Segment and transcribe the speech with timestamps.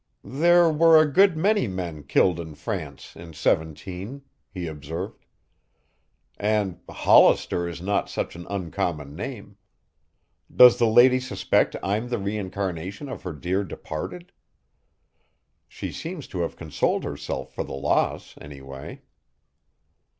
[0.23, 5.25] "There were a good many men killed in France in '17," he observed.
[6.37, 9.57] "And Hollister is not such an uncommon name.
[10.51, 14.31] Does the lady suspect I'm the reincarnation of her dear departed?
[15.67, 19.03] She seems to have consoled herself for the loss, anyway."